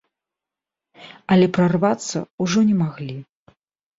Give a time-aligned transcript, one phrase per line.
[1.35, 3.17] Але прарвацца ўжо не маглі.